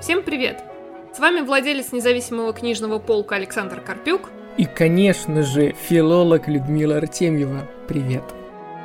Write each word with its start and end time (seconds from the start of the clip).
Всем 0.00 0.22
привет! 0.22 0.64
С 1.14 1.18
вами 1.18 1.42
владелец 1.42 1.92
независимого 1.92 2.54
книжного 2.54 2.98
полка 2.98 3.36
Александр 3.36 3.82
Карпюк. 3.82 4.30
И, 4.56 4.64
конечно 4.64 5.42
же, 5.42 5.72
филолог 5.72 6.48
Людмила 6.48 6.96
Артемьева. 6.96 7.68
Привет! 7.86 8.22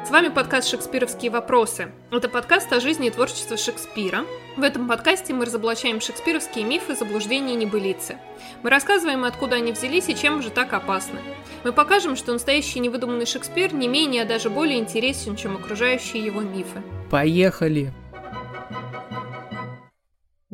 С 0.05 0.09
вами 0.11 0.27
подкаст 0.27 0.67
«Шекспировские 0.67 1.31
вопросы». 1.31 1.87
Это 2.11 2.27
подкаст 2.27 2.71
о 2.73 2.81
жизни 2.81 3.07
и 3.07 3.11
творчестве 3.11 3.55
Шекспира. 3.55 4.25
В 4.57 4.63
этом 4.63 4.89
подкасте 4.89 5.33
мы 5.33 5.45
разоблачаем 5.45 6.01
шекспировские 6.01 6.65
мифы, 6.65 6.97
заблуждения 6.97 7.53
и 7.53 7.57
небылицы. 7.57 8.17
Мы 8.61 8.69
рассказываем, 8.69 9.23
откуда 9.23 9.55
они 9.55 9.71
взялись 9.71 10.09
и 10.09 10.15
чем 10.17 10.41
же 10.41 10.49
так 10.49 10.73
опасны. 10.73 11.19
Мы 11.63 11.71
покажем, 11.71 12.17
что 12.17 12.33
настоящий 12.33 12.79
невыдуманный 12.79 13.25
Шекспир 13.25 13.73
не 13.73 13.87
менее, 13.87 14.23
а 14.23 14.27
даже 14.27 14.49
более 14.49 14.79
интересен, 14.79 15.37
чем 15.37 15.55
окружающие 15.55 16.25
его 16.25 16.41
мифы. 16.41 16.83
Поехали! 17.09 17.93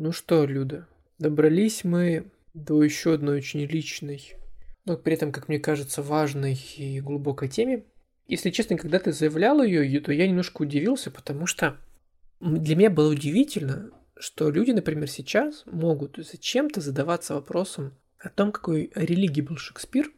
Ну 0.04 0.10
что, 0.10 0.44
Люда, 0.46 0.88
добрались 1.20 1.84
мы 1.84 2.32
до 2.54 2.82
еще 2.82 3.14
одной 3.14 3.36
очень 3.36 3.60
личной, 3.60 4.34
но 4.84 4.96
при 4.96 5.14
этом, 5.14 5.30
как 5.30 5.46
мне 5.46 5.60
кажется, 5.60 6.02
важной 6.02 6.60
и 6.76 7.00
глубокой 7.00 7.48
теме. 7.48 7.84
Если 8.26 8.50
честно, 8.50 8.76
когда 8.76 8.98
ты 8.98 9.12
заявлял 9.12 9.62
ее, 9.62 10.00
то 10.00 10.12
я 10.12 10.26
немножко 10.26 10.62
удивился, 10.62 11.12
потому 11.12 11.46
что 11.46 11.76
для 12.40 12.74
меня 12.74 12.90
было 12.90 13.12
удивительно, 13.12 13.92
что 14.18 14.50
люди, 14.50 14.72
например, 14.72 15.08
сейчас 15.08 15.62
могут 15.66 16.16
зачем-то 16.16 16.80
задаваться 16.80 17.34
вопросом 17.34 17.96
о 18.18 18.28
том, 18.28 18.50
какой 18.50 18.90
религии 18.96 19.40
был 19.40 19.56
Шекспир, 19.56 20.10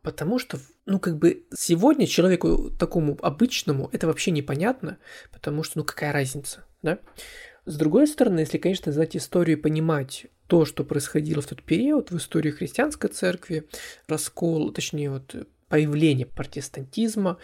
потому 0.00 0.38
что, 0.38 0.58
ну, 0.86 0.98
как 0.98 1.18
бы 1.18 1.44
сегодня 1.54 2.06
человеку 2.06 2.70
такому 2.70 3.18
обычному 3.20 3.90
это 3.92 4.06
вообще 4.06 4.30
непонятно, 4.30 4.96
потому 5.30 5.62
что, 5.62 5.80
ну, 5.80 5.84
какая 5.84 6.14
разница, 6.14 6.64
да? 6.80 7.00
С 7.66 7.76
другой 7.76 8.06
стороны, 8.06 8.40
если, 8.40 8.58
конечно, 8.58 8.92
знать 8.92 9.16
историю 9.16 9.58
и 9.58 9.60
понимать 9.60 10.26
то, 10.46 10.64
что 10.64 10.84
происходило 10.84 11.42
в 11.42 11.46
тот 11.46 11.62
период 11.64 12.12
в 12.12 12.16
истории 12.16 12.52
христианской 12.52 13.10
церкви, 13.10 13.68
раскол, 14.06 14.72
точнее, 14.72 15.10
вот 15.10 15.34
появление 15.68 16.26
протестантизма, 16.26 17.38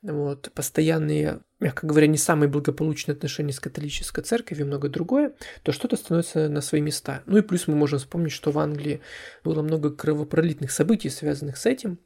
вот, 0.00 0.50
постоянные, 0.54 1.40
мягко 1.60 1.86
говоря, 1.86 2.06
не 2.06 2.16
самые 2.16 2.48
благополучные 2.48 3.14
отношения 3.14 3.52
с 3.52 3.60
католической 3.60 4.22
церковью 4.22 4.64
и 4.64 4.68
многое 4.68 4.90
другое, 4.90 5.34
то 5.62 5.72
что-то 5.72 5.96
становится 5.96 6.48
на 6.48 6.62
свои 6.62 6.80
места. 6.80 7.22
Ну 7.26 7.36
и 7.36 7.42
плюс 7.42 7.66
мы 7.66 7.74
можем 7.74 7.98
вспомнить, 7.98 8.32
что 8.32 8.52
в 8.52 8.58
Англии 8.58 9.00
было 9.44 9.60
много 9.62 9.90
кровопролитных 9.90 10.70
событий, 10.70 11.10
связанных 11.10 11.58
с 11.58 11.66
этим. 11.66 11.98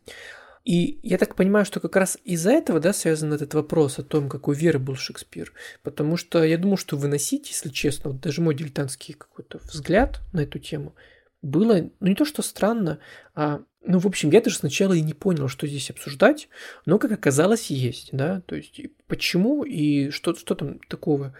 И 0.64 1.00
я 1.02 1.16
так 1.16 1.36
понимаю, 1.36 1.64
что 1.64 1.80
как 1.80 1.96
раз 1.96 2.18
из-за 2.24 2.52
этого, 2.52 2.80
да, 2.80 2.92
связан 2.92 3.32
этот 3.32 3.54
вопрос 3.54 3.98
о 3.98 4.02
том, 4.02 4.28
какой 4.28 4.54
веры 4.54 4.78
был 4.78 4.94
Шекспир. 4.94 5.52
Потому 5.82 6.16
что 6.16 6.44
я 6.44 6.58
думаю, 6.58 6.76
что 6.76 6.96
выносить, 6.96 7.48
если 7.48 7.70
честно, 7.70 8.10
вот 8.10 8.20
даже 8.20 8.42
мой 8.42 8.54
дилетантский 8.54 9.14
какой-то 9.14 9.58
взгляд 9.58 10.20
на 10.32 10.40
эту 10.40 10.58
тему, 10.58 10.94
было, 11.42 11.90
ну 12.00 12.06
не 12.06 12.14
то 12.14 12.26
что 12.26 12.42
странно, 12.42 12.98
а, 13.34 13.62
ну, 13.82 13.98
в 13.98 14.06
общем, 14.06 14.30
я 14.30 14.42
даже 14.42 14.56
сначала 14.56 14.92
и 14.92 15.00
не 15.00 15.14
понял, 15.14 15.48
что 15.48 15.66
здесь 15.66 15.90
обсуждать, 15.90 16.48
но, 16.84 16.98
как 16.98 17.12
оказалось, 17.12 17.70
есть, 17.70 18.10
да, 18.12 18.42
то 18.42 18.56
есть 18.56 18.78
почему 19.06 19.64
и 19.64 20.10
что, 20.10 20.34
что 20.34 20.54
там 20.54 20.78
такого 20.80 21.34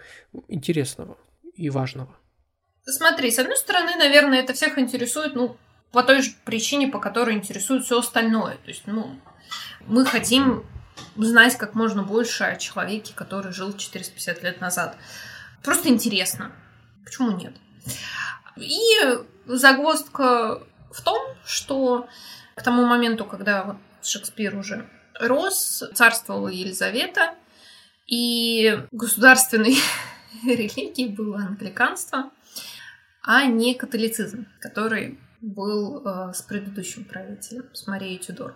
интересного 0.47 1.17
и 1.55 1.69
важного. 1.69 2.17
Смотри, 2.83 3.29
с 3.29 3.37
одной 3.37 3.57
стороны, 3.57 3.95
наверное, 3.95 4.39
это 4.39 4.53
всех 4.53 4.79
интересует, 4.79 5.35
ну, 5.35 5.55
по 5.91 6.03
той 6.03 6.21
же 6.21 6.31
причине, 6.45 6.87
по 6.87 6.99
которой 6.99 7.35
интересует 7.35 7.83
все 7.83 7.99
остальное. 7.99 8.55
То 8.55 8.69
есть, 8.69 8.83
ну, 8.85 9.19
мы 9.87 10.05
хотим 10.05 10.65
знать 11.15 11.57
как 11.57 11.73
можно 11.75 12.03
больше 12.03 12.43
о 12.43 12.55
человеке, 12.55 13.13
который 13.15 13.51
жил 13.51 13.75
450 13.75 14.43
лет 14.43 14.61
назад. 14.61 14.97
Просто 15.63 15.89
интересно. 15.89 16.51
Почему 17.03 17.31
нет? 17.31 17.53
И 18.57 18.81
загвоздка 19.45 20.63
в 20.91 21.01
том, 21.03 21.21
что 21.45 22.07
к 22.55 22.63
тому 22.63 22.85
моменту, 22.85 23.25
когда 23.25 23.63
вот 23.63 23.77
Шекспир 24.01 24.55
уже 24.55 24.89
рос, 25.19 25.83
царствовала 25.93 26.47
Елизавета, 26.47 27.35
и 28.07 28.85
государственной 28.91 29.77
религией 30.43 31.09
было 31.09 31.37
англиканство, 31.37 32.31
а 33.23 33.45
не 33.45 33.73
католицизм, 33.73 34.47
который 34.59 35.19
был 35.41 36.05
э, 36.05 36.33
с 36.33 36.41
предыдущим 36.41 37.05
правителем, 37.05 37.65
с 37.73 37.87
Марией 37.87 38.17
Тюдор. 38.17 38.55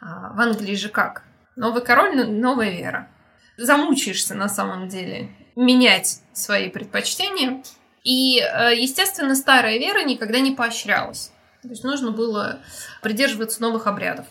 А 0.00 0.32
в 0.34 0.40
Англии 0.40 0.74
же 0.74 0.88
как? 0.88 1.22
Новый 1.54 1.82
король, 1.82 2.28
новая 2.28 2.70
вера. 2.70 3.08
Замучаешься 3.56 4.34
на 4.34 4.48
самом 4.48 4.88
деле 4.88 5.30
менять 5.54 6.20
свои 6.32 6.68
предпочтения. 6.68 7.62
И, 8.02 8.40
э, 8.40 8.74
естественно, 8.76 9.34
старая 9.34 9.78
вера 9.78 10.04
никогда 10.04 10.40
не 10.40 10.52
поощрялась. 10.52 11.32
То 11.62 11.68
есть 11.68 11.84
нужно 11.84 12.10
было 12.10 12.60
придерживаться 13.02 13.62
новых 13.62 13.86
обрядов. 13.86 14.26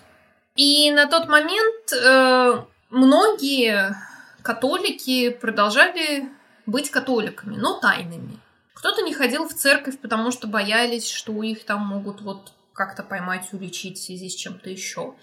И 0.55 0.91
на 0.91 1.07
тот 1.07 1.27
момент 1.27 1.91
э, 1.91 2.63
многие 2.89 3.95
католики 4.41 5.29
продолжали 5.29 6.29
быть 6.65 6.91
католиками, 6.91 7.55
но 7.57 7.79
тайными. 7.79 8.39
Кто-то 8.85 9.01
не 9.01 9.15
ходил 9.15 9.47
в 9.47 9.53
церковь, 9.55 9.97
потому 9.97 10.29
что 10.29 10.45
боялись, 10.45 11.09
что 11.09 11.41
их 11.41 11.65
там 11.65 11.81
могут 11.81 12.21
вот 12.21 12.53
как-то 12.71 13.01
поймать, 13.01 13.51
уличить 13.51 13.97
в 13.97 14.03
связи 14.03 14.29
с 14.29 14.35
чем-то 14.35 14.69
еще. 14.69 15.15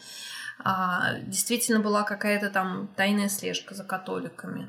А, 0.59 1.15
действительно 1.21 1.79
была 1.79 2.03
какая-то 2.03 2.51
там 2.51 2.89
тайная 2.97 3.29
слежка 3.29 3.77
за 3.77 3.85
католиками. 3.85 4.69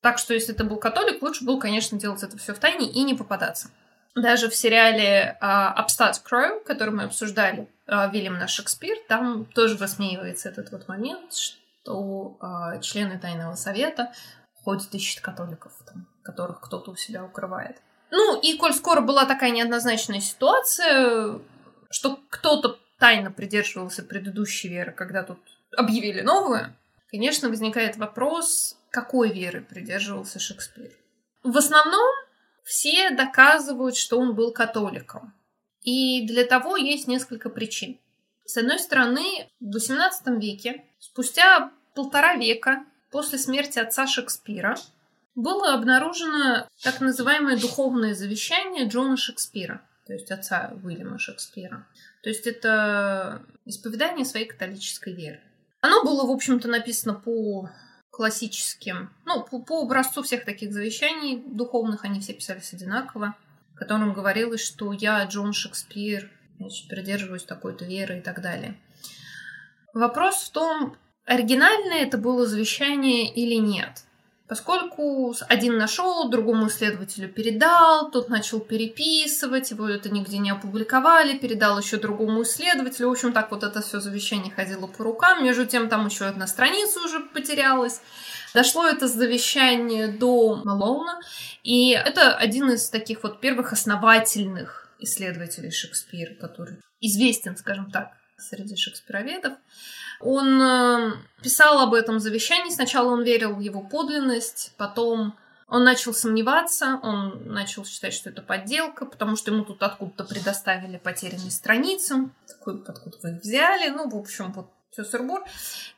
Так 0.00 0.18
что, 0.18 0.34
если 0.34 0.52
ты 0.52 0.64
был 0.64 0.78
католик, 0.78 1.22
лучше 1.22 1.44
было, 1.44 1.60
конечно, 1.60 1.96
делать 1.96 2.24
это 2.24 2.36
все 2.36 2.54
в 2.54 2.58
тайне 2.58 2.90
и 2.90 3.04
не 3.04 3.14
попадаться. 3.14 3.70
Даже 4.16 4.50
в 4.50 4.56
сериале 4.56 5.36
«Обстат 5.40 6.16
uh, 6.16 6.20
Кроу», 6.24 6.58
который 6.64 6.92
мы 6.92 7.04
обсуждали, 7.04 7.68
uh, 7.86 8.10
Вильям 8.10 8.36
на 8.40 8.48
Шекспир, 8.48 8.96
там 9.08 9.44
тоже 9.44 9.76
высмеивается 9.76 10.48
этот 10.48 10.72
вот 10.72 10.88
момент, 10.88 11.34
что 11.34 12.36
uh, 12.40 12.80
члены 12.80 13.16
Тайного 13.16 13.54
Совета 13.54 14.12
ходят 14.64 14.92
ищут 14.92 15.20
католиков, 15.20 15.70
там, 15.86 16.08
которых 16.24 16.60
кто-то 16.62 16.90
у 16.90 16.96
себя 16.96 17.24
укрывает. 17.24 17.76
Ну, 18.16 18.38
и 18.40 18.56
коль 18.56 18.72
скоро 18.72 19.00
была 19.00 19.26
такая 19.26 19.50
неоднозначная 19.50 20.20
ситуация, 20.20 21.40
что 21.90 22.20
кто-то 22.30 22.78
тайно 22.96 23.32
придерживался 23.32 24.04
предыдущей 24.04 24.68
веры, 24.68 24.92
когда 24.92 25.24
тут 25.24 25.40
объявили 25.76 26.20
новую, 26.20 26.76
конечно, 27.10 27.48
возникает 27.48 27.96
вопрос, 27.96 28.78
какой 28.90 29.32
веры 29.32 29.62
придерживался 29.62 30.38
Шекспир. 30.38 30.92
В 31.42 31.56
основном 31.56 32.08
все 32.62 33.10
доказывают, 33.10 33.96
что 33.96 34.20
он 34.20 34.36
был 34.36 34.52
католиком. 34.52 35.34
И 35.82 36.24
для 36.24 36.44
того 36.44 36.76
есть 36.76 37.08
несколько 37.08 37.50
причин. 37.50 37.98
С 38.44 38.56
одной 38.56 38.78
стороны, 38.78 39.50
в 39.58 39.76
XVIII 39.76 40.38
веке, 40.38 40.84
спустя 41.00 41.72
полтора 41.96 42.36
века 42.36 42.84
после 43.10 43.38
смерти 43.38 43.80
отца 43.80 44.06
Шекспира, 44.06 44.76
было 45.34 45.74
обнаружено 45.74 46.68
так 46.82 47.00
называемое 47.00 47.58
духовное 47.58 48.14
завещание 48.14 48.86
Джона 48.86 49.16
Шекспира, 49.16 49.82
то 50.06 50.12
есть 50.12 50.30
отца 50.30 50.72
Уильяма 50.82 51.18
Шекспира. 51.18 51.86
То 52.22 52.30
есть 52.30 52.46
это 52.46 53.42
исповедание 53.64 54.24
своей 54.24 54.46
католической 54.46 55.12
веры. 55.12 55.40
Оно 55.80 56.02
было, 56.02 56.26
в 56.26 56.30
общем-то, 56.30 56.68
написано 56.68 57.14
по 57.14 57.70
классическим, 58.10 59.10
ну, 59.26 59.42
по, 59.42 59.60
по 59.60 59.82
образцу 59.82 60.22
всех 60.22 60.44
таких 60.44 60.72
завещаний 60.72 61.42
духовных, 61.44 62.04
они 62.04 62.20
все 62.20 62.32
писались 62.32 62.72
одинаково, 62.72 63.34
в 63.74 63.78
котором 63.78 64.14
говорилось, 64.14 64.64
что 64.64 64.92
я, 64.92 65.24
Джон 65.24 65.52
Шекспир, 65.52 66.30
значит, 66.58 66.88
придерживаюсь 66.88 67.44
такой-то 67.44 67.84
веры 67.84 68.18
и 68.18 68.22
так 68.22 68.40
далее. 68.40 68.78
Вопрос 69.92 70.44
в 70.44 70.50
том, 70.52 70.96
оригинальное 71.24 72.02
это 72.02 72.16
было 72.16 72.46
завещание 72.46 73.32
или 73.32 73.56
нет. 73.56 74.04
Поскольку 74.46 75.34
один 75.48 75.78
нашел, 75.78 76.28
другому 76.28 76.68
исследователю 76.68 77.30
передал, 77.30 78.10
тот 78.10 78.28
начал 78.28 78.60
переписывать, 78.60 79.70
его 79.70 79.88
это 79.88 80.10
нигде 80.10 80.36
не 80.36 80.50
опубликовали, 80.50 81.38
передал 81.38 81.78
еще 81.78 81.96
другому 81.96 82.42
исследователю. 82.42 83.08
В 83.08 83.12
общем, 83.12 83.32
так 83.32 83.50
вот 83.50 83.62
это 83.62 83.80
все 83.80 84.00
завещание 84.00 84.52
ходило 84.52 84.86
по 84.86 85.02
рукам. 85.02 85.42
Между 85.44 85.64
тем, 85.64 85.88
там 85.88 86.06
еще 86.06 86.26
одна 86.26 86.46
страница 86.46 87.00
уже 87.00 87.20
потерялась. 87.20 88.02
Дошло 88.52 88.86
это 88.86 89.08
завещание 89.08 90.08
до 90.08 90.56
Малоуна, 90.62 91.20
и 91.62 91.90
это 91.90 92.36
один 92.36 92.70
из 92.70 92.90
таких 92.90 93.22
вот 93.22 93.40
первых 93.40 93.72
основательных 93.72 94.90
исследователей 94.98 95.70
Шекспира, 95.70 96.34
который 96.34 96.78
известен, 97.00 97.56
скажем 97.56 97.90
так, 97.90 98.12
среди 98.36 98.76
шекспироведов. 98.76 99.54
Он 100.24 100.62
э, 100.62 101.12
писал 101.42 101.78
об 101.80 101.94
этом 101.94 102.18
завещании. 102.18 102.72
Сначала 102.72 103.10
он 103.10 103.22
верил 103.22 103.54
в 103.54 103.60
его 103.60 103.82
подлинность, 103.82 104.72
потом 104.78 105.36
он 105.68 105.84
начал 105.84 106.14
сомневаться, 106.14 106.98
он 107.02 107.42
начал 107.46 107.84
считать, 107.84 108.14
что 108.14 108.30
это 108.30 108.42
подделка, 108.42 109.06
потому 109.06 109.36
что 109.36 109.50
ему 109.50 109.64
тут 109.64 109.82
откуда-то 109.82 110.24
предоставили 110.24 110.98
потерянные 110.98 111.50
страницы. 111.50 112.30
Такой, 112.46 112.82
откуда 112.86 113.16
вы 113.22 113.30
их 113.32 113.42
взяли? 113.42 113.88
Ну, 113.90 114.08
в 114.08 114.16
общем, 114.16 114.52
вот 114.52 114.70
все 114.90 115.04
сырбор. 115.04 115.44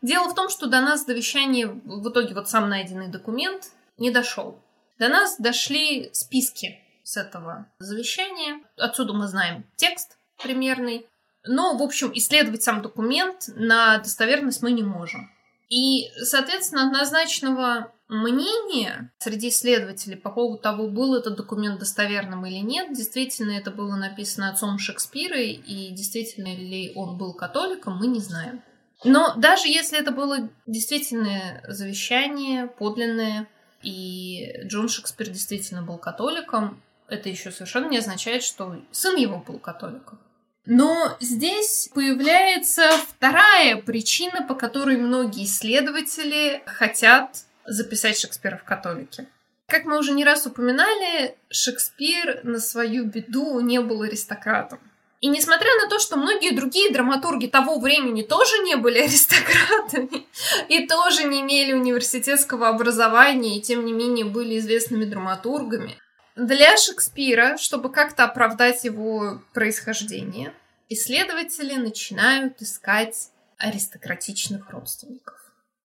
Дело 0.03 0.29
в 0.29 0.35
том, 0.35 0.49
что 0.49 0.67
до 0.67 0.81
нас 0.81 1.05
завещание, 1.05 1.69
в 1.69 2.09
итоге 2.09 2.35
вот 2.35 2.49
сам 2.49 2.69
найденный 2.69 3.09
документ, 3.09 3.71
не 3.99 4.11
дошел. 4.11 4.59
До 4.99 5.09
нас 5.09 5.37
дошли 5.39 6.11
списки 6.13 6.81
с 7.03 7.17
этого 7.17 7.67
завещания. 7.79 8.61
Отсюда 8.77 9.13
мы 9.13 9.27
знаем 9.27 9.65
текст 9.77 10.17
примерный. 10.43 11.07
Но, 11.47 11.77
в 11.77 11.83
общем, 11.83 12.11
исследовать 12.15 12.63
сам 12.63 12.83
документ 12.83 13.49
на 13.55 13.99
достоверность 13.99 14.63
мы 14.63 14.73
не 14.73 14.83
можем. 14.83 15.31
И, 15.69 16.09
соответственно, 16.23 16.87
однозначного 16.87 17.93
мнения 18.09 19.11
среди 19.19 19.49
исследователей 19.49 20.17
по 20.17 20.31
поводу 20.31 20.63
того, 20.63 20.89
был 20.89 21.15
этот 21.15 21.37
документ 21.37 21.81
достоверным 21.81 22.47
или 22.47 22.59
нет, 22.59 22.93
действительно 22.93 23.53
это 23.53 23.71
было 23.71 23.97
написано 23.97 24.51
отцом 24.51 24.79
Шекспира, 24.79 25.41
и 25.41 25.91
действительно 25.91 26.55
ли 26.55 26.93
он 26.95 27.19
был 27.19 27.35
католиком, 27.35 27.99
мы 27.99 28.07
не 28.07 28.21
знаем. 28.21 28.63
Но 29.05 29.35
даже 29.37 29.69
если 29.69 29.99
это 29.99 30.13
было 30.13 30.49
действительное 30.67 31.65
завещание, 31.69 32.69
подлинное, 32.69 33.49
и 33.83 34.63
Джон 34.65 34.89
Шекспир 34.89 35.29
действительно 35.29 35.83
был 35.83 35.99
католиком, 35.99 36.81
это 37.09 37.29
еще 37.29 37.51
совершенно 37.51 37.89
не 37.89 37.99
означает, 37.99 38.43
что 38.43 38.81
сын 38.91 39.17
его 39.17 39.39
был 39.39 39.59
католиком. 39.59 40.19
Но 40.67 41.17
здесь 41.21 41.89
появляется 41.95 42.91
вторая 42.91 43.77
причина, 43.77 44.43
по 44.43 44.55
которой 44.55 44.97
многие 44.97 45.45
исследователи 45.45 46.63
хотят 46.67 47.45
записать 47.65 48.19
Шекспира 48.19 48.57
в 48.57 48.65
католике. 48.65 49.29
Как 49.69 49.85
мы 49.85 49.99
уже 49.99 50.13
не 50.13 50.25
раз 50.25 50.47
упоминали, 50.47 51.37
Шекспир 51.51 52.41
на 52.43 52.59
свою 52.59 53.05
беду 53.05 53.61
не 53.61 53.81
был 53.81 54.03
аристократом. 54.03 54.81
И 55.21 55.29
несмотря 55.29 55.71
на 55.83 55.89
то, 55.89 55.99
что 55.99 56.17
многие 56.17 56.55
другие 56.55 56.93
драматурги 56.93 57.47
того 57.47 57.79
времени 57.79 58.23
тоже 58.23 58.59
не 58.59 58.77
были 58.77 58.99
аристократами 59.03 60.27
и 60.69 60.87
тоже 60.87 61.25
не 61.25 61.41
имели 61.41 61.73
университетского 61.73 62.69
образования 62.69 63.59
и 63.59 63.63
тем 63.63 63.85
не 63.85 63.93
менее 63.93 64.25
были 64.25 64.59
известными 64.59 65.05
драматургами, 65.05 65.97
для 66.37 66.77
Шекспира, 66.77 67.57
чтобы 67.57 67.91
как-то 67.91 68.25
оправдать 68.25 68.85
его 68.85 69.43
происхождение, 69.55 70.53
исследователи 70.89 71.75
начинают 71.75 72.61
искать 72.61 73.31
аристократичных 73.59 74.71
родственников. 74.71 75.35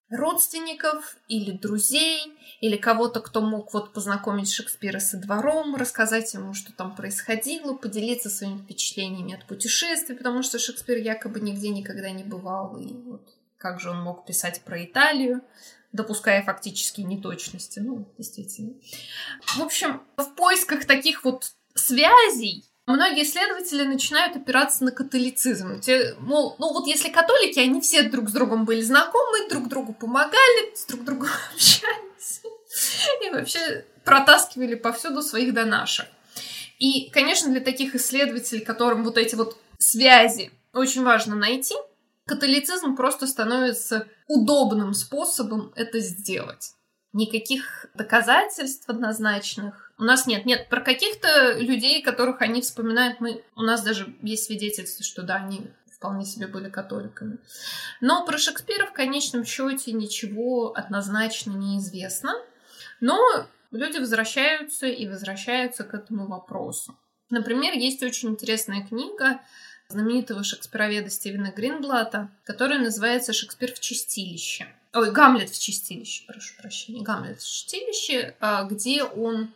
Родственников 0.09 1.15
или 1.29 1.51
друзей, 1.51 2.37
или 2.59 2.75
кого-то, 2.75 3.21
кто 3.21 3.39
мог 3.39 3.73
вот 3.73 3.93
познакомить 3.93 4.51
Шекспира 4.51 4.99
со 4.99 5.15
двором, 5.15 5.77
рассказать 5.77 6.33
ему, 6.33 6.53
что 6.53 6.73
там 6.73 6.97
происходило, 6.97 7.73
поделиться 7.73 8.29
своими 8.29 8.57
впечатлениями 8.57 9.35
от 9.35 9.45
путешествий, 9.45 10.17
потому 10.17 10.43
что 10.43 10.59
Шекспир 10.59 10.97
якобы 10.97 11.39
нигде 11.39 11.69
никогда 11.69 12.11
не 12.11 12.25
бывал, 12.25 12.75
и 12.75 12.91
вот 12.91 13.25
как 13.57 13.79
же 13.79 13.91
он 13.91 14.01
мог 14.01 14.25
писать 14.25 14.61
про 14.65 14.83
Италию 14.83 15.41
допуская 15.93 16.43
фактические 16.43 17.05
неточности. 17.05 17.79
Ну, 17.79 18.07
действительно. 18.17 18.73
В 19.57 19.61
общем, 19.61 20.01
в 20.17 20.35
поисках 20.35 20.85
таких 20.85 21.23
вот 21.23 21.51
связей 21.75 22.65
многие 22.85 23.23
исследователи 23.23 23.83
начинают 23.83 24.35
опираться 24.35 24.83
на 24.83 24.91
католицизм. 24.91 25.79
Те, 25.79 26.15
мол, 26.19 26.55
ну 26.59 26.73
вот 26.73 26.87
если 26.87 27.09
католики, 27.09 27.59
они 27.59 27.81
все 27.81 28.03
друг 28.03 28.29
с 28.29 28.33
другом 28.33 28.65
были 28.65 28.81
знакомы, 28.81 29.49
друг 29.49 29.67
другу 29.67 29.93
помогали, 29.93 30.75
с 30.75 30.85
друг 30.85 31.03
другом 31.03 31.29
общались. 31.53 32.41
И 33.25 33.29
вообще 33.29 33.85
протаскивали 34.05 34.75
повсюду 34.75 35.21
своих 35.21 35.53
донашек. 35.53 36.07
И, 36.79 37.09
конечно, 37.11 37.51
для 37.51 37.61
таких 37.61 37.95
исследователей, 37.95 38.65
которым 38.65 39.03
вот 39.03 39.17
эти 39.17 39.35
вот 39.35 39.57
связи 39.77 40.51
очень 40.73 41.03
важно 41.03 41.35
найти– 41.35 41.75
католицизм 42.25 42.95
просто 42.95 43.27
становится 43.27 44.07
удобным 44.27 44.93
способом 44.93 45.71
это 45.75 45.99
сделать. 45.99 46.73
Никаких 47.13 47.87
доказательств 47.93 48.87
однозначных 48.87 49.91
у 49.97 50.03
нас 50.03 50.25
нет. 50.25 50.45
Нет, 50.45 50.69
про 50.69 50.81
каких-то 50.81 51.59
людей, 51.59 52.01
которых 52.01 52.41
они 52.41 52.61
вспоминают, 52.61 53.19
мы... 53.19 53.43
у 53.55 53.61
нас 53.61 53.83
даже 53.83 54.15
есть 54.21 54.45
свидетельства, 54.45 55.03
что 55.03 55.21
да, 55.21 55.35
они 55.35 55.67
вполне 55.93 56.25
себе 56.25 56.47
были 56.47 56.69
католиками. 56.69 57.37
Но 57.99 58.25
про 58.25 58.37
Шекспира 58.37 58.87
в 58.87 58.93
конечном 58.93 59.45
счете 59.45 59.91
ничего 59.91 60.73
однозначно 60.75 61.51
не 61.51 61.77
известно. 61.77 62.33
Но 63.01 63.19
люди 63.71 63.99
возвращаются 63.99 64.87
и 64.87 65.07
возвращаются 65.07 65.83
к 65.83 65.93
этому 65.93 66.27
вопросу. 66.27 66.97
Например, 67.29 67.73
есть 67.73 68.01
очень 68.01 68.29
интересная 68.29 68.85
книга 68.85 69.41
знаменитого 69.91 70.43
шекспироведа 70.43 71.09
Стивена 71.09 71.51
Гринблата, 71.51 72.29
который 72.43 72.79
называется 72.79 73.33
«Шекспир 73.33 73.73
в 73.73 73.79
чистилище». 73.79 74.67
Ой, 74.93 75.11
Гамлет 75.11 75.49
в 75.49 75.59
чистилище, 75.59 76.25
прошу 76.27 76.53
прощения, 76.57 77.01
Гамлет 77.01 77.39
в 77.39 77.45
чистилище, 77.45 78.35
а, 78.39 78.63
где 78.63 79.03
он 79.03 79.53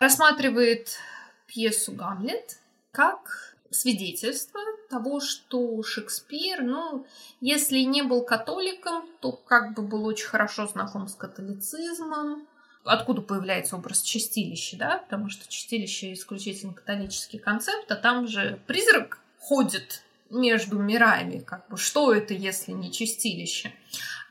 рассматривает 0.00 0.98
пьесу 1.46 1.92
«Гамлет» 1.92 2.58
как 2.90 3.54
свидетельство 3.70 4.60
того, 4.88 5.20
что 5.20 5.82
Шекспир, 5.82 6.62
ну, 6.62 7.06
если 7.40 7.80
не 7.80 8.02
был 8.02 8.22
католиком, 8.22 9.04
то 9.20 9.32
как 9.32 9.74
бы 9.74 9.82
был 9.82 10.04
очень 10.06 10.26
хорошо 10.26 10.66
знаком 10.66 11.08
с 11.08 11.14
католицизмом, 11.14 12.46
откуда 12.84 13.20
появляется 13.20 13.76
образ 13.76 14.02
чистилища, 14.02 14.76
да, 14.76 14.98
потому 14.98 15.28
что 15.28 15.48
чистилище 15.48 16.12
исключительно 16.12 16.72
католический 16.72 17.38
концепт, 17.38 17.90
а 17.90 17.96
там 17.96 18.28
же 18.28 18.60
призрак 18.66 19.18
ходит 19.38 20.02
между 20.30 20.78
мирами, 20.78 21.38
как 21.38 21.68
бы, 21.68 21.76
что 21.76 22.12
это, 22.12 22.34
если 22.34 22.72
не 22.72 22.92
чистилище. 22.92 23.72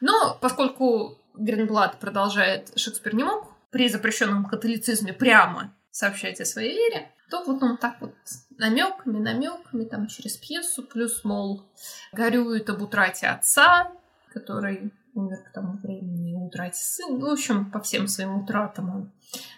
Но 0.02 0.38
поскольку 0.42 1.18
Гринблад 1.36 2.00
продолжает, 2.00 2.78
Шекспир 2.78 3.16
не 3.16 3.24
мог 3.24 3.54
при 3.72 3.90
запрещенном 3.90 4.46
католицизме 4.46 5.14
прямо 5.14 5.74
сообщать 5.92 6.42
о 6.42 6.46
своей 6.46 6.76
вере, 6.76 7.12
то 7.30 7.44
вот 7.44 7.64
он 7.64 7.78
так 7.78 8.00
вот 8.02 8.14
намеками, 8.58 9.18
намеками, 9.20 9.86
там 9.86 10.08
через 10.08 10.38
пьесу, 10.38 10.84
плюс, 10.84 11.24
мол, 11.24 11.64
горюет 12.12 12.70
об 12.70 12.82
утрате 12.82 13.28
отца, 13.28 13.92
который 14.32 14.92
умер 15.14 15.44
к 15.44 15.54
тому 15.54 15.78
времени, 15.78 16.32
и 16.32 16.36
утрате 16.36 16.82
сына. 16.82 17.18
Ну, 17.18 17.30
в 17.30 17.32
общем, 17.32 17.72
по 17.72 17.80
всем 17.80 18.08
своим 18.08 18.44
утратам 18.44 18.90
он 18.90 19.12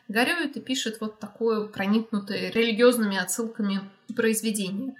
горюет 0.07 0.55
и 0.55 0.61
пишет 0.61 1.01
вот 1.01 1.19
такое 1.19 1.67
проникнутое 1.67 2.51
религиозными 2.51 3.17
отсылками 3.17 3.81
произведение. 4.15 4.95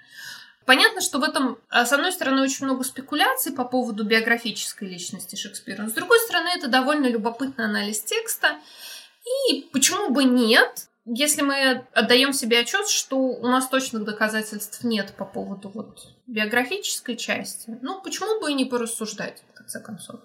Понятно, 0.68 1.00
что 1.00 1.18
в 1.18 1.22
этом, 1.22 1.56
а, 1.70 1.86
с 1.86 1.94
одной 1.94 2.12
стороны, 2.12 2.42
очень 2.42 2.66
много 2.66 2.84
спекуляций 2.84 3.54
по 3.54 3.64
поводу 3.64 4.04
биографической 4.04 4.86
личности 4.86 5.34
Шекспира, 5.34 5.80
но 5.80 5.88
с 5.88 5.94
другой 5.94 6.18
стороны, 6.18 6.48
это 6.54 6.68
довольно 6.68 7.06
любопытный 7.06 7.64
анализ 7.64 8.00
текста. 8.02 8.58
И 9.48 9.62
почему 9.72 10.10
бы 10.10 10.24
нет, 10.24 10.90
если 11.06 11.40
мы 11.40 11.86
отдаем 11.94 12.34
себе 12.34 12.60
отчет, 12.60 12.86
что 12.86 13.16
у 13.18 13.46
нас 13.46 13.66
точных 13.66 14.04
доказательств 14.04 14.84
нет 14.84 15.14
по 15.16 15.24
поводу 15.24 15.70
вот 15.70 16.06
биографической 16.26 17.16
части, 17.16 17.78
ну 17.80 18.02
почему 18.02 18.38
бы 18.38 18.50
и 18.50 18.54
не 18.54 18.66
порассуждать, 18.66 19.42
в 19.50 19.56
конце 19.56 19.80
концов. 19.80 20.20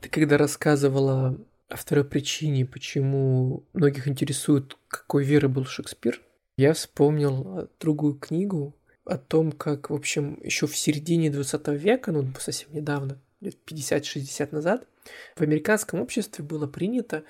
Ты 0.00 0.08
когда 0.08 0.38
рассказывала 0.38 1.38
о 1.68 1.76
второй 1.76 2.04
причине, 2.04 2.66
почему 2.66 3.62
многих 3.72 4.08
интересует, 4.08 4.76
какой 4.88 5.22
веры 5.22 5.48
был 5.48 5.64
Шекспир, 5.64 6.20
я 6.56 6.72
вспомнил 6.72 7.70
другую 7.78 8.14
книгу 8.14 8.74
о 9.04 9.18
том, 9.18 9.52
как, 9.52 9.90
в 9.90 9.94
общем, 9.94 10.38
еще 10.42 10.66
в 10.66 10.76
середине 10.76 11.30
20 11.30 11.68
века, 11.68 12.12
ну, 12.12 12.26
совсем 12.38 12.68
недавно, 12.72 13.18
лет 13.40 13.56
50-60 13.66 14.48
назад, 14.52 14.86
в 15.36 15.42
американском 15.42 16.00
обществе 16.00 16.44
было 16.44 16.66
принято, 16.66 17.24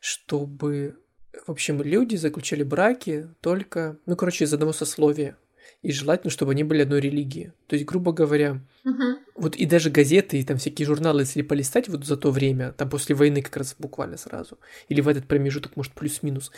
чтобы, 0.00 0.98
в 1.46 1.50
общем, 1.50 1.82
люди 1.82 2.16
заключали 2.16 2.62
браки 2.62 3.28
только, 3.40 3.98
ну, 4.06 4.16
короче, 4.16 4.44
из 4.44 4.54
одного 4.54 4.72
сословия. 4.72 5.36
И 5.82 5.92
желательно, 5.92 6.30
чтобы 6.30 6.52
они 6.52 6.64
были 6.64 6.82
одной 6.82 7.00
религии. 7.00 7.52
То 7.66 7.74
есть, 7.74 7.86
грубо 7.86 8.12
говоря, 8.12 8.60
угу. 8.84 9.18
вот 9.36 9.56
и 9.56 9.66
даже 9.66 9.90
газеты, 9.90 10.40
и 10.40 10.44
там 10.44 10.56
всякие 10.56 10.86
журналы, 10.86 11.22
если 11.22 11.42
полистать 11.42 11.88
вот 11.88 12.04
за 12.04 12.16
то 12.16 12.30
время, 12.30 12.72
там 12.72 12.88
после 12.88 13.14
войны 13.14 13.42
как 13.42 13.56
раз 13.56 13.76
буквально 13.78 14.16
сразу, 14.16 14.58
или 14.88 15.00
в 15.00 15.08
этот 15.08 15.26
промежуток, 15.26 15.76
может, 15.76 15.92
плюс-минус, 15.92 16.50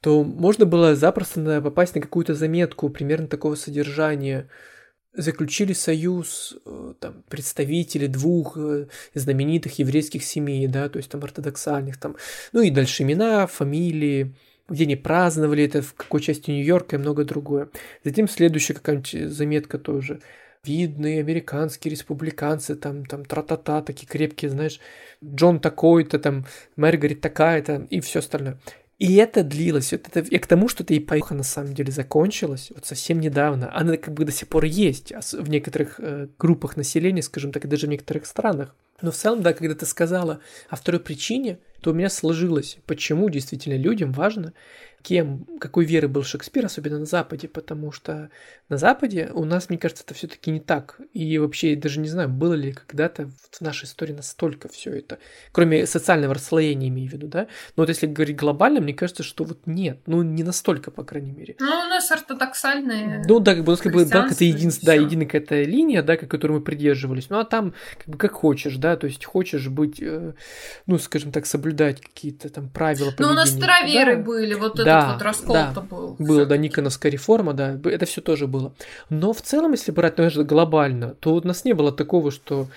то 0.00 0.22
можно 0.22 0.66
было 0.66 0.94
запросто 0.96 1.60
попасть 1.62 1.94
на 1.94 2.00
какую-то 2.00 2.34
заметку 2.34 2.88
примерно 2.88 3.26
такого 3.26 3.54
содержания. 3.54 4.48
Заключили 5.14 5.72
союз 5.72 6.56
э, 6.64 6.94
там, 7.00 7.24
представители 7.28 8.06
двух 8.06 8.56
э, 8.56 8.86
знаменитых 9.14 9.78
еврейских 9.78 10.22
семей, 10.22 10.66
да, 10.66 10.88
то 10.88 10.98
есть 10.98 11.10
там 11.10 11.24
ортодоксальных, 11.24 11.96
там, 11.98 12.16
ну 12.52 12.60
и 12.60 12.70
дальше 12.70 13.02
имена, 13.02 13.46
фамилии, 13.46 14.34
где 14.68 14.84
они 14.84 14.96
праздновали 14.96 15.64
это, 15.64 15.82
в 15.82 15.94
какой 15.94 16.20
части 16.20 16.50
Нью-Йорка 16.50 16.96
и 16.96 16.98
многое 16.98 17.24
другое. 17.24 17.68
Затем 18.04 18.28
следующая 18.28 18.74
какая-нибудь 18.74 19.32
заметка 19.32 19.78
тоже. 19.78 20.20
Видные 20.64 21.20
американские 21.20 21.92
республиканцы, 21.92 22.74
там, 22.74 23.06
там, 23.06 23.24
тра-та-та, 23.24 23.80
такие 23.80 24.06
крепкие, 24.06 24.50
знаешь, 24.50 24.80
Джон 25.24 25.60
такой-то, 25.60 26.18
там, 26.18 26.46
Маргарет 26.76 27.20
такая-то 27.20 27.86
и 27.90 28.00
все 28.00 28.18
остальное. 28.18 28.58
И 28.98 29.14
это 29.14 29.44
длилось. 29.44 29.92
Вот 29.92 30.08
это, 30.12 30.20
и 30.20 30.38
к 30.38 30.46
тому, 30.48 30.68
что 30.68 30.82
эта 30.82 30.98
эпоха 30.98 31.32
на 31.34 31.44
самом 31.44 31.72
деле 31.72 31.92
закончилась 31.92 32.72
вот 32.74 32.84
совсем 32.84 33.20
недавно. 33.20 33.72
Она 33.74 33.96
как 33.96 34.12
бы 34.12 34.24
до 34.24 34.32
сих 34.32 34.48
пор 34.48 34.64
есть 34.64 35.12
в 35.32 35.48
некоторых 35.48 36.00
э, 36.00 36.26
группах 36.36 36.76
населения, 36.76 37.22
скажем 37.22 37.52
так, 37.52 37.64
и 37.64 37.68
даже 37.68 37.86
в 37.86 37.90
некоторых 37.90 38.26
странах. 38.26 38.74
Но 39.00 39.12
в 39.12 39.14
целом, 39.14 39.42
да, 39.42 39.52
когда 39.52 39.76
ты 39.76 39.86
сказала 39.86 40.40
о 40.68 40.74
второй 40.74 41.00
причине, 41.00 41.60
то 41.80 41.90
у 41.90 41.94
меня 41.94 42.08
сложилось, 42.08 42.78
почему 42.86 43.30
действительно 43.30 43.76
людям 43.76 44.12
важно 44.12 44.52
кем, 45.02 45.46
какой 45.60 45.84
веры 45.84 46.08
был 46.08 46.22
Шекспир, 46.22 46.66
особенно 46.66 46.98
на 46.98 47.06
Западе, 47.06 47.48
потому 47.48 47.92
что 47.92 48.30
на 48.68 48.76
Западе 48.76 49.30
у 49.32 49.44
нас, 49.44 49.68
мне 49.68 49.78
кажется, 49.78 50.04
это 50.04 50.14
все-таки 50.14 50.50
не 50.50 50.60
так. 50.60 51.00
И 51.14 51.38
вообще, 51.38 51.72
я 51.72 51.80
даже 51.80 52.00
не 52.00 52.08
знаю, 52.08 52.28
было 52.28 52.54
ли 52.54 52.72
когда-то 52.72 53.30
в 53.50 53.60
нашей 53.60 53.84
истории 53.84 54.12
настолько 54.12 54.68
все 54.68 54.90
это, 54.90 55.18
кроме 55.52 55.86
социального 55.86 56.34
расслоения, 56.34 56.88
имею 56.88 57.08
в 57.08 57.12
виду, 57.12 57.28
да? 57.28 57.46
Но 57.76 57.82
вот 57.82 57.88
если 57.88 58.06
говорить 58.06 58.36
глобально, 58.36 58.80
мне 58.80 58.92
кажется, 58.92 59.22
что 59.22 59.44
вот 59.44 59.66
нет, 59.66 60.00
ну 60.06 60.22
не 60.22 60.42
настолько, 60.42 60.90
по 60.90 61.04
крайней 61.04 61.32
мере. 61.32 61.56
Ну, 61.60 61.66
у 61.66 61.88
нас 61.88 62.10
ортодоксальные. 62.10 63.24
Ну, 63.26 63.40
да, 63.40 63.54
как 63.54 63.64
бы, 63.64 63.76
как 63.76 63.92
бы 63.92 64.04
да, 64.04 64.26
это 64.30 64.44
единственная, 64.44 64.98
да, 64.98 65.02
единая 65.02 65.26
какая-то 65.26 65.62
линия, 65.62 66.02
да, 66.02 66.16
к 66.16 66.28
которой 66.28 66.52
мы 66.52 66.60
придерживались. 66.60 67.30
Ну, 67.30 67.38
а 67.38 67.44
там, 67.44 67.72
как 67.98 68.08
бы, 68.08 68.18
как 68.18 68.32
хочешь, 68.32 68.76
да, 68.76 68.96
то 68.96 69.06
есть 69.06 69.24
хочешь 69.24 69.68
быть, 69.68 70.02
э, 70.02 70.34
ну, 70.86 70.98
скажем 70.98 71.32
так, 71.32 71.46
соблюдать 71.68 72.00
какие-то 72.00 72.48
там 72.48 72.68
правила 72.68 73.10
поведения. 73.10 73.26
Ну, 73.26 73.32
у 73.32 73.34
нас 73.34 73.50
староверы 73.50 74.16
да? 74.16 74.22
были, 74.22 74.54
вот 74.54 74.76
да, 74.76 74.98
этот 74.98 75.12
вот 75.14 75.22
раскол-то 75.22 75.72
да, 75.74 75.80
был. 75.80 76.16
Было, 76.18 76.46
да, 76.46 76.56
Никоновская 76.56 77.12
реформа, 77.12 77.54
да, 77.54 77.78
это 77.84 78.06
все 78.06 78.20
тоже 78.20 78.46
было. 78.46 78.72
Но 79.10 79.32
в 79.32 79.42
целом, 79.42 79.72
если 79.72 79.92
брать, 79.92 80.18
ну, 80.18 80.44
глобально, 80.44 81.14
то 81.20 81.34
у 81.34 81.46
нас 81.46 81.64
не 81.64 81.74
было 81.74 81.92
такого, 81.92 82.30
что, 82.30 82.68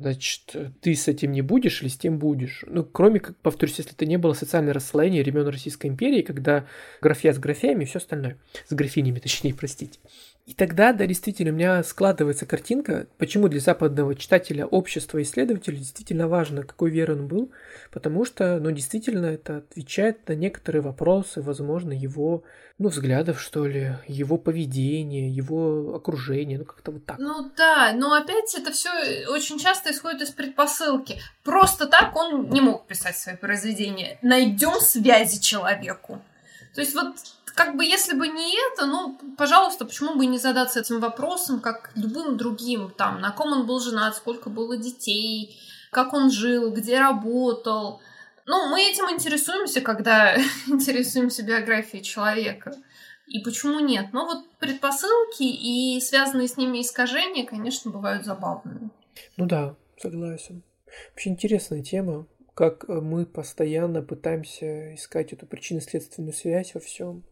значит, 0.00 0.56
ты 0.80 0.94
с 0.94 1.08
этим 1.08 1.32
не 1.32 1.42
будешь 1.42 1.82
или 1.82 1.88
с 1.88 1.96
тем 1.96 2.18
будешь. 2.18 2.64
Ну, 2.66 2.84
кроме, 2.84 3.20
как, 3.20 3.36
повторюсь, 3.36 3.78
если 3.78 3.92
это 3.92 4.06
не 4.06 4.16
было 4.16 4.32
социальное 4.32 4.72
расслоение 4.72 5.22
времен 5.22 5.46
Российской 5.46 5.86
империи, 5.86 6.22
когда 6.22 6.66
графья 7.00 7.32
с 7.32 7.38
графьями 7.38 7.84
и 7.84 7.86
все 7.86 7.98
остальное. 7.98 8.38
С 8.68 8.72
графинями, 8.72 9.18
точнее, 9.18 9.54
простите. 9.54 9.98
И 10.46 10.54
тогда, 10.54 10.92
да, 10.92 11.06
действительно, 11.06 11.52
у 11.52 11.54
меня 11.54 11.82
складывается 11.84 12.44
картинка, 12.44 13.06
почему 13.18 13.48
для 13.48 13.60
западного 13.60 14.16
читателя, 14.16 14.66
общества, 14.66 15.22
исследователя 15.22 15.76
действительно 15.76 16.26
важно, 16.26 16.62
какой 16.62 16.90
веры 16.90 17.14
он 17.14 17.28
был, 17.28 17.52
потому 17.92 18.24
что, 18.24 18.58
ну, 18.58 18.70
действительно, 18.72 19.26
это 19.26 19.58
отвечает 19.58 20.26
на 20.28 20.32
некоторые 20.32 20.82
вопросы, 20.82 21.40
возможно, 21.40 21.92
его, 21.92 22.42
ну, 22.80 22.88
взглядов, 22.88 23.38
что 23.38 23.66
ли, 23.66 23.96
его 24.08 24.38
поведения, 24.38 25.28
его 25.28 25.94
окружения, 25.96 26.56
ну, 26.56 26.64
как-то 26.64 26.92
вот 26.92 27.04
так. 27.04 27.18
Ну, 27.18 27.50
да, 27.54 27.92
но 27.94 28.14
опять 28.14 28.54
это 28.54 28.72
все 28.72 28.88
очень 29.28 29.58
часто 29.58 29.92
исходит 29.92 30.22
из 30.22 30.30
предпосылки. 30.30 31.20
Просто 31.44 31.86
так 31.86 32.16
он 32.16 32.48
не 32.48 32.62
мог 32.62 32.86
писать 32.86 33.18
свои 33.18 33.36
произведения. 33.36 34.18
Найдем 34.22 34.80
связи 34.80 35.42
человеку. 35.42 36.22
То 36.74 36.80
есть 36.80 36.94
вот 36.94 37.16
как 37.54 37.76
бы 37.76 37.84
если 37.84 38.14
бы 38.14 38.28
не 38.28 38.56
это, 38.72 38.86
ну, 38.86 39.18
пожалуйста, 39.36 39.84
почему 39.84 40.14
бы 40.14 40.24
не 40.24 40.38
задаться 40.38 40.80
этим 40.80 41.00
вопросом, 41.00 41.60
как 41.60 41.90
любым 41.94 42.38
другим, 42.38 42.90
там, 42.96 43.20
на 43.20 43.30
ком 43.30 43.52
он 43.52 43.66
был 43.66 43.80
женат, 43.80 44.16
сколько 44.16 44.48
было 44.48 44.78
детей, 44.78 45.60
как 45.90 46.14
он 46.14 46.30
жил, 46.30 46.70
где 46.70 46.98
работал. 46.98 48.00
Ну, 48.46 48.68
мы 48.68 48.82
этим 48.82 49.10
интересуемся, 49.10 49.80
когда 49.80 50.36
интересуемся 50.66 51.42
биографией 51.42 52.02
человека. 52.02 52.74
И 53.26 53.40
почему 53.40 53.78
нет? 53.78 54.12
Но 54.12 54.26
вот 54.26 54.44
предпосылки 54.58 55.42
и 55.42 56.00
связанные 56.00 56.48
с 56.48 56.56
ними 56.56 56.80
искажения, 56.80 57.46
конечно, 57.46 57.90
бывают 57.90 58.24
забавными. 58.24 58.90
Ну 59.36 59.46
да, 59.46 59.76
согласен. 59.96 60.62
Вообще 61.10 61.30
интересная 61.30 61.82
тема, 61.82 62.26
как 62.54 62.88
мы 62.88 63.26
постоянно 63.26 64.02
пытаемся 64.02 64.94
искать 64.94 65.32
эту 65.32 65.46
причинно-следственную 65.46 66.32
связь 66.32 66.74
во 66.74 66.80
всем. 66.80 67.22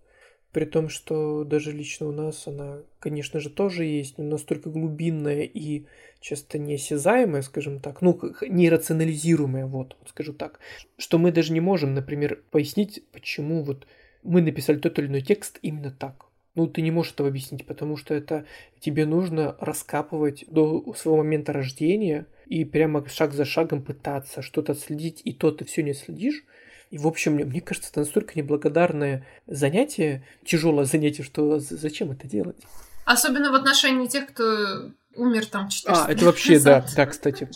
При 0.53 0.65
том, 0.65 0.89
что 0.89 1.45
даже 1.45 1.73
лично 1.73 2.09
у 2.09 2.13
нас 2.13 2.47
она, 2.47 2.79
конечно 3.01 3.39
же, 3.39 3.51
тоже 3.51 3.85
есть, 3.85 4.17
но 4.17 4.25
настолько 4.25 4.71
глубинная 4.71 5.43
и 5.43 5.85
часто 6.21 6.59
неосязаемая, 6.59 7.43
скажем 7.43 7.81
так, 7.81 8.01
ну, 8.01 8.19
нерационализируемая, 8.41 9.67
вот, 9.67 9.97
вот 10.01 10.09
скажу 10.09 10.33
так, 10.33 10.59
что 10.97 11.19
мы 11.19 11.33
даже 11.33 11.53
не 11.53 11.61
можем, 11.61 11.95
например, 11.95 12.43
пояснить, 12.51 13.05
почему 13.13 13.63
вот 13.63 13.87
мы 14.23 14.41
написали 14.41 14.79
тот 14.79 14.99
или 14.99 15.07
иной 15.07 15.21
текст 15.21 15.59
именно 15.63 15.91
так. 15.91 16.27
Ну, 16.55 16.67
ты 16.67 16.83
не 16.83 16.91
можешь 16.91 17.13
этого 17.13 17.29
объяснить, 17.29 17.67
потому 17.67 17.97
что 17.97 18.15
это 18.15 18.45
тебе 18.81 19.07
нужно 19.07 19.57
раскапывать 19.61 20.45
до 20.49 20.93
своего 20.95 21.19
момента 21.19 21.53
рождения 21.53 22.27
и 22.47 22.65
прямо 22.65 23.07
шаг 23.09 23.33
за 23.33 23.45
шагом 23.45 23.83
пытаться 23.83 24.43
что-то 24.43 24.73
отследить, 24.73 25.21
и 25.25 25.33
то 25.33 25.53
ты 25.53 25.65
все 25.65 25.83
не 25.83 25.95
следишь, 25.95 26.45
и, 26.91 26.99
в 26.99 27.07
общем, 27.07 27.35
мне 27.35 27.61
кажется, 27.61 27.91
это 27.91 28.01
настолько 28.01 28.33
неблагодарное 28.37 29.27
занятие, 29.47 30.25
тяжелое 30.45 30.85
занятие, 30.85 31.23
что 31.23 31.59
зачем 31.59 32.11
это 32.11 32.27
делать? 32.27 32.57
Особенно 33.05 33.51
в 33.51 33.55
отношении 33.55 34.07
тех, 34.07 34.29
кто 34.29 34.91
умер 35.15 35.47
там 35.47 35.69
400 35.69 36.05
А, 36.05 36.13
это 36.13 36.25
вообще, 36.25 36.59
да, 36.59 36.87
да, 36.97 37.07
кстати. 37.07 37.49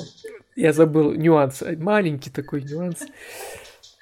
Я 0.55 0.73
забыл 0.73 1.13
нюанс, 1.13 1.63
маленький 1.79 2.31
такой 2.31 2.63
нюанс. 2.63 2.99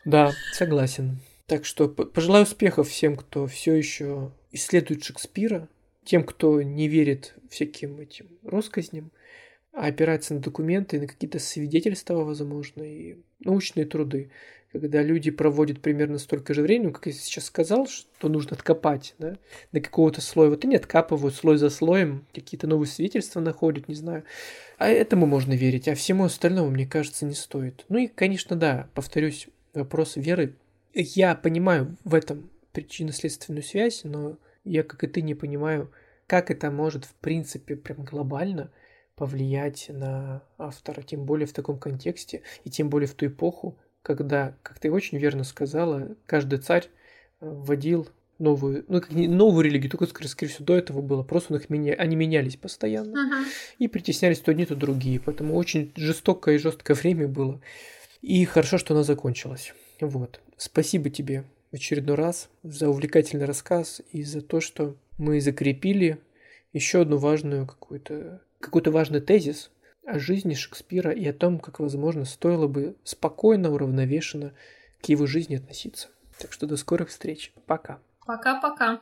Да, 0.04 0.32
согласен. 0.52 1.20
Так 1.46 1.64
что 1.64 1.88
пожелаю 1.88 2.44
успехов 2.44 2.88
всем, 2.88 3.16
кто 3.16 3.46
все 3.46 3.74
еще 3.74 4.32
исследует 4.52 5.04
Шекспира, 5.04 5.68
тем, 6.04 6.24
кто 6.24 6.62
не 6.62 6.88
верит 6.88 7.34
всяким 7.50 8.00
этим 8.00 8.26
россказням, 8.42 9.10
а 9.72 9.86
опирается 9.86 10.34
на 10.34 10.40
документы, 10.40 11.00
на 11.00 11.06
какие-то 11.06 11.38
свидетельства, 11.38 12.24
возможно, 12.24 12.82
и 12.82 13.18
научные 13.40 13.86
труды 13.86 14.30
когда 14.72 15.02
люди 15.02 15.30
проводят 15.30 15.80
примерно 15.80 16.18
столько 16.18 16.54
же 16.54 16.62
времени, 16.62 16.92
как 16.92 17.06
я 17.06 17.12
сейчас 17.12 17.46
сказал, 17.46 17.88
что 17.88 18.28
нужно 18.28 18.56
откопать, 18.56 19.14
да, 19.18 19.36
до 19.72 19.80
какого-то 19.80 20.20
слоя. 20.20 20.50
Вот 20.50 20.64
они 20.64 20.76
откапывают 20.76 21.34
слой 21.34 21.58
за 21.58 21.70
слоем, 21.70 22.26
какие-то 22.32 22.66
новые 22.66 22.88
свидетельства 22.88 23.40
находят, 23.40 23.88
не 23.88 23.94
знаю. 23.94 24.24
А 24.78 24.88
этому 24.88 25.26
можно 25.26 25.54
верить, 25.54 25.88
а 25.88 25.94
всему 25.94 26.24
остальному, 26.24 26.70
мне 26.70 26.86
кажется, 26.86 27.26
не 27.26 27.34
стоит. 27.34 27.84
Ну 27.88 27.98
и, 27.98 28.06
конечно, 28.06 28.56
да, 28.56 28.88
повторюсь, 28.94 29.48
вопрос 29.74 30.16
веры. 30.16 30.56
Я 30.94 31.34
понимаю 31.34 31.96
в 32.04 32.14
этом 32.14 32.50
причинно-следственную 32.72 33.62
связь, 33.62 34.04
но 34.04 34.38
я, 34.64 34.84
как 34.84 35.02
и 35.02 35.08
ты, 35.08 35.22
не 35.22 35.34
понимаю, 35.34 35.90
как 36.26 36.50
это 36.50 36.70
может, 36.70 37.04
в 37.04 37.14
принципе, 37.14 37.74
прям 37.74 38.04
глобально 38.04 38.72
повлиять 39.16 39.86
на 39.88 40.42
автора, 40.58 41.02
тем 41.02 41.24
более 41.26 41.46
в 41.46 41.52
таком 41.52 41.78
контексте, 41.78 42.42
и 42.64 42.70
тем 42.70 42.88
более 42.88 43.08
в 43.08 43.14
ту 43.14 43.26
эпоху, 43.26 43.76
когда, 44.02 44.54
как 44.62 44.78
ты 44.78 44.90
очень 44.90 45.18
верно 45.18 45.44
сказала, 45.44 46.16
каждый 46.26 46.58
царь 46.58 46.88
э, 47.40 47.48
вводил 47.48 48.08
новую, 48.38 48.84
ну, 48.88 49.00
как 49.00 49.12
не 49.12 49.28
новую 49.28 49.64
религию, 49.64 49.90
только, 49.90 50.06
скорее 50.06 50.50
всего, 50.50 50.64
до 50.64 50.76
этого 50.76 51.02
было. 51.02 51.22
Просто 51.22 51.52
у 51.52 51.56
них 51.56 51.68
меня, 51.68 51.94
они 51.94 52.16
менялись 52.16 52.56
постоянно. 52.56 53.14
Uh-huh. 53.14 53.46
И 53.78 53.88
притеснялись 53.88 54.40
то 54.40 54.50
одни, 54.50 54.64
то 54.64 54.74
другие. 54.74 55.20
Поэтому 55.20 55.54
очень 55.54 55.92
жестокое 55.96 56.54
и 56.54 56.58
жесткое 56.58 56.96
время 56.96 57.28
было. 57.28 57.60
И 58.22 58.44
хорошо, 58.46 58.78
что 58.78 58.94
оно 58.94 59.02
закончилось. 59.02 59.74
Вот. 60.00 60.40
Спасибо 60.56 61.10
тебе 61.10 61.44
в 61.70 61.74
очередной 61.74 62.16
раз 62.16 62.48
за 62.62 62.88
увлекательный 62.88 63.44
рассказ 63.44 64.00
и 64.10 64.22
за 64.22 64.40
то, 64.40 64.60
что 64.60 64.96
мы 65.18 65.40
закрепили 65.40 66.18
еще 66.72 67.02
одну 67.02 67.18
важную 67.18 67.66
какую-то 67.66 68.40
какой-то 68.60 68.90
важный 68.90 69.20
тезис, 69.20 69.70
о 70.04 70.18
жизни 70.18 70.54
Шекспира 70.54 71.10
и 71.10 71.26
о 71.26 71.32
том, 71.32 71.58
как, 71.58 71.80
возможно, 71.80 72.24
стоило 72.24 72.66
бы 72.66 72.96
спокойно, 73.04 73.70
уравновешенно 73.70 74.52
к 75.02 75.06
его 75.06 75.26
жизни 75.26 75.56
относиться. 75.56 76.08
Так 76.38 76.52
что 76.52 76.66
до 76.66 76.76
скорых 76.76 77.08
встреч. 77.08 77.52
Пока. 77.66 78.00
Пока-пока. 78.26 79.00